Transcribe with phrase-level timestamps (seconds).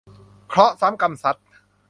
[0.47, 1.39] เคราะห์ซ้ำกรรมซัด